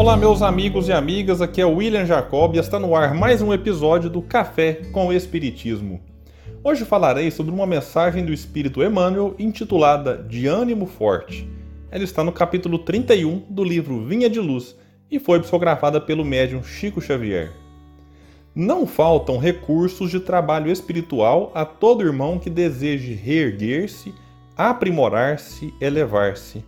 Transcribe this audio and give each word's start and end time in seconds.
Olá, 0.00 0.16
meus 0.16 0.40
amigos 0.40 0.88
e 0.88 0.94
amigas, 0.94 1.42
aqui 1.42 1.60
é 1.60 1.66
o 1.66 1.74
William 1.74 2.06
Jacob 2.06 2.54
e 2.54 2.58
está 2.58 2.78
no 2.78 2.96
ar 2.96 3.12
mais 3.12 3.42
um 3.42 3.52
episódio 3.52 4.08
do 4.08 4.22
Café 4.22 4.80
com 4.92 5.08
o 5.08 5.12
Espiritismo. 5.12 6.00
Hoje 6.64 6.86
falarei 6.86 7.30
sobre 7.30 7.52
uma 7.52 7.66
mensagem 7.66 8.24
do 8.24 8.32
Espírito 8.32 8.82
Emmanuel 8.82 9.34
intitulada 9.38 10.16
De 10.16 10.46
Ânimo 10.46 10.86
Forte. 10.86 11.46
Ela 11.90 12.02
está 12.02 12.24
no 12.24 12.32
capítulo 12.32 12.78
31 12.78 13.44
do 13.50 13.62
livro 13.62 14.02
Vinha 14.02 14.30
de 14.30 14.40
Luz 14.40 14.74
e 15.10 15.18
foi 15.18 15.38
psicografada 15.38 16.00
pelo 16.00 16.24
médium 16.24 16.64
Chico 16.64 17.02
Xavier. 17.02 17.52
Não 18.54 18.86
faltam 18.86 19.36
recursos 19.36 20.10
de 20.10 20.18
trabalho 20.18 20.72
espiritual 20.72 21.52
a 21.54 21.66
todo 21.66 22.06
irmão 22.06 22.38
que 22.38 22.48
deseje 22.48 23.12
reerguer-se, 23.12 24.14
aprimorar-se, 24.56 25.74
elevar-se. 25.78 26.64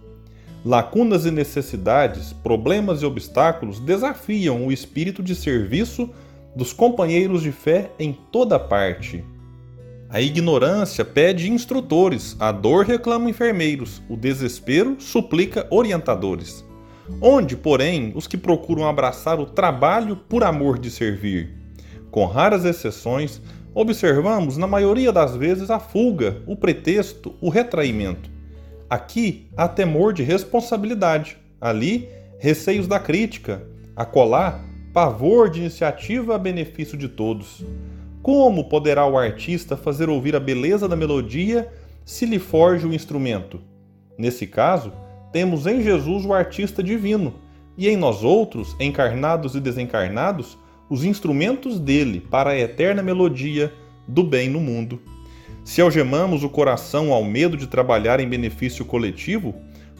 Lacunas 0.64 1.26
e 1.26 1.30
necessidades, 1.32 2.32
problemas 2.32 3.02
e 3.02 3.04
obstáculos 3.04 3.80
desafiam 3.80 4.64
o 4.64 4.70
espírito 4.70 5.20
de 5.20 5.34
serviço 5.34 6.08
dos 6.54 6.72
companheiros 6.72 7.42
de 7.42 7.50
fé 7.50 7.90
em 7.98 8.16
toda 8.30 8.60
parte. 8.60 9.24
A 10.08 10.20
ignorância 10.20 11.04
pede 11.04 11.50
instrutores, 11.50 12.36
a 12.38 12.52
dor 12.52 12.84
reclama 12.84 13.28
enfermeiros, 13.28 14.00
o 14.08 14.16
desespero 14.16 14.96
suplica 15.00 15.66
orientadores. 15.68 16.64
Onde, 17.20 17.56
porém, 17.56 18.12
os 18.14 18.28
que 18.28 18.36
procuram 18.36 18.86
abraçar 18.86 19.40
o 19.40 19.46
trabalho 19.46 20.14
por 20.14 20.44
amor 20.44 20.78
de 20.78 20.90
servir? 20.90 21.50
Com 22.10 22.24
raras 22.26 22.64
exceções, 22.64 23.40
observamos 23.74 24.56
na 24.56 24.66
maioria 24.68 25.10
das 25.10 25.34
vezes 25.34 25.70
a 25.70 25.80
fuga, 25.80 26.40
o 26.46 26.54
pretexto, 26.54 27.34
o 27.40 27.48
retraimento. 27.48 28.31
Aqui 28.92 29.46
há 29.56 29.66
temor 29.66 30.12
de 30.12 30.22
responsabilidade, 30.22 31.38
ali, 31.58 32.10
receios 32.38 32.86
da 32.86 33.00
crítica, 33.00 33.66
acolá, 33.96 34.62
pavor 34.92 35.48
de 35.48 35.60
iniciativa 35.60 36.34
a 36.34 36.38
benefício 36.38 36.98
de 36.98 37.08
todos. 37.08 37.64
Como 38.20 38.68
poderá 38.68 39.06
o 39.06 39.16
artista 39.16 39.78
fazer 39.78 40.10
ouvir 40.10 40.36
a 40.36 40.40
beleza 40.40 40.86
da 40.86 40.94
melodia 40.94 41.72
se 42.04 42.26
lhe 42.26 42.38
forge 42.38 42.86
o 42.86 42.92
instrumento? 42.92 43.62
Nesse 44.18 44.46
caso, 44.46 44.92
temos 45.32 45.66
em 45.66 45.82
Jesus 45.82 46.26
o 46.26 46.34
artista 46.34 46.82
divino, 46.82 47.32
e 47.78 47.88
em 47.88 47.96
nós 47.96 48.22
outros, 48.22 48.76
encarnados 48.78 49.54
e 49.54 49.60
desencarnados, 49.60 50.58
os 50.90 51.02
instrumentos 51.02 51.80
dele 51.80 52.20
para 52.30 52.50
a 52.50 52.58
eterna 52.58 53.02
melodia 53.02 53.72
do 54.06 54.22
bem 54.22 54.50
no 54.50 54.60
mundo. 54.60 55.00
Se 55.64 55.80
algemamos 55.80 56.42
o 56.42 56.48
coração 56.48 57.12
ao 57.12 57.24
medo 57.24 57.56
de 57.56 57.68
trabalhar 57.68 58.18
em 58.18 58.28
benefício 58.28 58.84
coletivo, 58.84 59.54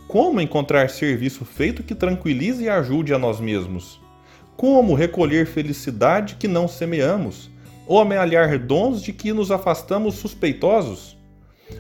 como 0.09 0.41
encontrar 0.41 0.91
serviço 0.91 1.45
feito 1.45 1.85
que 1.85 1.95
tranquilize 1.95 2.65
e 2.65 2.69
ajude 2.69 3.15
a 3.15 3.19
nós 3.19 3.41
mesmos? 3.41 4.01
Como 4.57 4.95
recolher 4.95 5.47
felicidade 5.47 6.35
que 6.35 6.49
não 6.49 6.67
semeamos? 6.67 7.49
Ou 7.87 8.01
amealhar 8.01 8.59
dons 8.59 9.01
de 9.01 9.13
que 9.13 9.33
nos 9.33 9.53
afastamos 9.53 10.17
suspeitosos? 10.17 11.17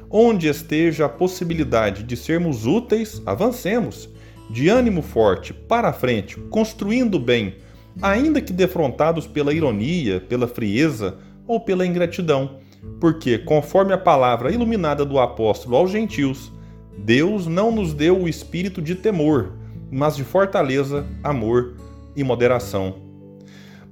Onde 0.09 0.47
esteja 0.47 1.07
a 1.07 1.09
possibilidade 1.09 2.05
de 2.05 2.17
sermos 2.17 2.65
úteis, 2.65 3.21
avancemos, 3.27 4.09
de 4.49 4.69
ânimo 4.69 5.03
forte, 5.03 5.53
para 5.53 5.89
a 5.89 5.93
frente, 5.93 6.37
construindo 6.51 7.19
bem, 7.19 7.57
ainda 8.01 8.41
que 8.41 8.53
defrontados 8.53 9.27
pela 9.27 9.53
ironia, 9.53 10.21
pela 10.21 10.47
frieza 10.47 11.19
ou 11.47 11.61
pela 11.61 11.85
ingratidão 11.85 12.62
porque, 13.01 13.39
conforme 13.39 13.93
a 13.93 13.99
palavra 13.99 14.53
iluminada 14.53 15.05
do 15.05 15.19
apóstolo 15.19 15.77
aos 15.77 15.91
gentios, 15.91 16.53
Deus 16.97 17.47
não 17.47 17.71
nos 17.71 17.93
deu 17.93 18.21
o 18.21 18.29
espírito 18.29 18.83
de 18.83 18.95
temor, 18.95 19.53
mas 19.91 20.17
de 20.17 20.25
fortaleza, 20.25 21.07
amor 21.23 21.75
e 22.17 22.25
moderação. 22.25 22.97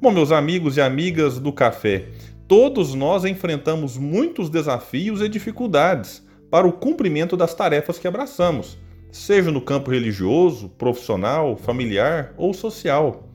Bom, 0.00 0.10
meus 0.10 0.32
amigos 0.32 0.76
e 0.76 0.80
amigas 0.80 1.38
do 1.38 1.52
café, 1.52 2.08
todos 2.48 2.94
nós 2.94 3.24
enfrentamos 3.24 3.96
muitos 3.96 4.48
desafios 4.48 5.20
e 5.20 5.28
dificuldades 5.28 6.26
para 6.50 6.66
o 6.66 6.72
cumprimento 6.72 7.36
das 7.36 7.54
tarefas 7.54 7.98
que 7.98 8.08
abraçamos, 8.08 8.78
seja 9.12 9.50
no 9.50 9.60
campo 9.60 9.90
religioso, 9.90 10.68
profissional, 10.70 11.56
familiar 11.56 12.34
ou 12.36 12.52
social. 12.52 13.28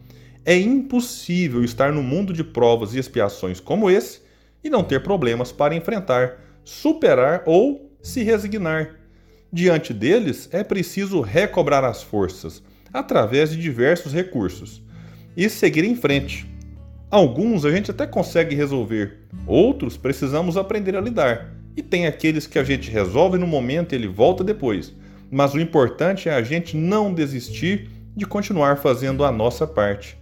É 0.43 0.57
impossível 0.57 1.63
estar 1.63 1.91
no 1.93 2.03
mundo 2.03 2.33
de 2.33 2.43
provas 2.43 2.93
e 2.93 2.99
expiações 2.99 3.59
como 3.59 3.89
esse 3.89 4.24
e 4.65 4.69
não 4.69 4.83
ter 4.83 5.03
problemas 5.03 5.51
para 5.51 5.75
enfrentar, 5.75 6.39
superar 6.63 7.43
ou 7.45 7.95
se 8.01 8.23
resignar. 8.23 8.95
Diante 9.53 9.93
deles, 9.93 10.49
é 10.51 10.63
preciso 10.63 11.21
recobrar 11.21 11.83
as 11.83 12.01
forças, 12.01 12.63
através 12.91 13.51
de 13.51 13.61
diversos 13.61 14.11
recursos, 14.11 14.81
e 15.37 15.47
seguir 15.49 15.85
em 15.85 15.95
frente. 15.95 16.49
Alguns 17.11 17.63
a 17.63 17.69
gente 17.69 17.91
até 17.91 18.07
consegue 18.07 18.55
resolver, 18.55 19.19
outros 19.45 19.97
precisamos 19.97 20.57
aprender 20.57 20.95
a 20.95 21.01
lidar, 21.01 21.53
e 21.77 21.83
tem 21.83 22.07
aqueles 22.07 22.47
que 22.47 22.57
a 22.57 22.63
gente 22.63 22.89
resolve 22.89 23.37
no 23.37 23.45
momento 23.45 23.93
e 23.93 23.95
ele 23.95 24.07
volta 24.07 24.43
depois. 24.43 24.91
Mas 25.29 25.53
o 25.53 25.59
importante 25.59 26.27
é 26.27 26.33
a 26.33 26.41
gente 26.41 26.75
não 26.75 27.13
desistir 27.13 27.89
de 28.15 28.25
continuar 28.25 28.77
fazendo 28.77 29.23
a 29.23 29.31
nossa 29.31 29.67
parte. 29.67 30.17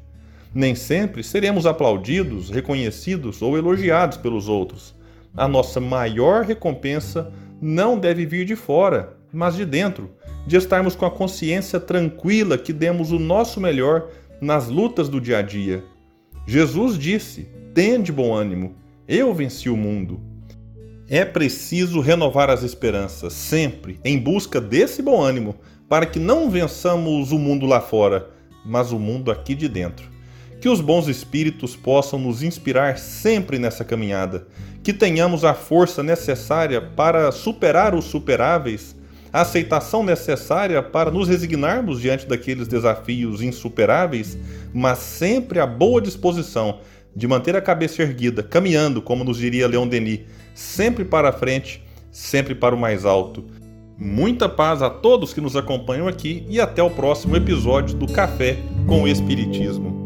Nem 0.53 0.75
sempre 0.75 1.23
seremos 1.23 1.65
aplaudidos, 1.65 2.49
reconhecidos 2.49 3.41
ou 3.41 3.57
elogiados 3.57 4.17
pelos 4.17 4.47
outros. 4.47 4.93
A 5.35 5.47
nossa 5.47 5.79
maior 5.79 6.43
recompensa 6.43 7.31
não 7.59 7.97
deve 7.97 8.25
vir 8.25 8.45
de 8.45 8.55
fora, 8.55 9.17
mas 9.31 9.55
de 9.55 9.65
dentro, 9.65 10.11
de 10.45 10.55
estarmos 10.55 10.95
com 10.95 11.05
a 11.05 11.11
consciência 11.11 11.79
tranquila 11.79 12.57
que 12.57 12.71
demos 12.71 13.11
o 13.11 13.17
nosso 13.17 13.59
melhor 13.59 14.09
nas 14.39 14.67
lutas 14.67 15.09
do 15.09 15.19
dia 15.19 15.39
a 15.39 15.41
dia. 15.41 15.83
Jesus 16.45 16.99
disse: 16.99 17.47
Tende 17.73 18.11
bom 18.11 18.33
ânimo, 18.33 18.75
eu 19.07 19.33
venci 19.33 19.69
o 19.69 19.77
mundo. 19.77 20.21
É 21.09 21.25
preciso 21.25 21.99
renovar 21.99 22.49
as 22.49 22.63
esperanças, 22.63 23.33
sempre, 23.33 23.99
em 24.03 24.19
busca 24.19 24.61
desse 24.61 25.01
bom 25.01 25.21
ânimo, 25.21 25.55
para 25.89 26.05
que 26.05 26.19
não 26.19 26.49
vençamos 26.49 27.31
o 27.31 27.39
mundo 27.39 27.65
lá 27.65 27.81
fora, 27.81 28.29
mas 28.65 28.91
o 28.91 28.99
mundo 28.99 29.31
aqui 29.31 29.55
de 29.55 29.67
dentro. 29.67 30.12
Que 30.63 30.69
os 30.69 30.79
bons 30.79 31.09
espíritos 31.09 31.75
possam 31.75 32.17
nos 32.17 32.41
inspirar 32.41 32.97
sempre 32.97 33.59
nessa 33.59 33.83
caminhada, 33.83 34.47
que 34.81 34.93
tenhamos 34.93 35.43
a 35.43 35.53
força 35.53 36.01
necessária 36.01 36.79
para 36.79 37.33
superar 37.33 37.93
os 37.93 38.05
superáveis, 38.05 38.95
a 39.33 39.41
aceitação 39.41 40.05
necessária 40.05 40.81
para 40.81 41.11
nos 41.11 41.27
resignarmos 41.27 41.99
diante 41.99 42.25
daqueles 42.25 42.65
desafios 42.65 43.41
insuperáveis, 43.41 44.37
mas 44.73 44.99
sempre 44.99 45.59
a 45.59 45.67
boa 45.67 45.99
disposição 46.01 46.79
de 47.13 47.27
manter 47.27 47.57
a 47.57 47.61
cabeça 47.61 48.01
erguida, 48.01 48.41
caminhando, 48.41 49.01
como 49.01 49.25
nos 49.25 49.39
diria 49.39 49.67
Leon 49.67 49.85
Denis, 49.85 50.21
sempre 50.55 51.03
para 51.03 51.27
a 51.27 51.33
frente, 51.33 51.83
sempre 52.09 52.55
para 52.55 52.73
o 52.73 52.79
mais 52.79 53.03
alto. 53.03 53.43
Muita 53.97 54.47
paz 54.47 54.81
a 54.81 54.89
todos 54.89 55.33
que 55.33 55.41
nos 55.41 55.57
acompanham 55.57 56.07
aqui 56.07 56.45
e 56.47 56.61
até 56.61 56.81
o 56.81 56.89
próximo 56.89 57.35
episódio 57.35 57.97
do 57.97 58.07
Café 58.07 58.57
com 58.87 59.03
o 59.03 59.07
Espiritismo. 59.09 60.02